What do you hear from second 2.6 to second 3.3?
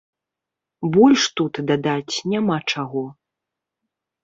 чаго.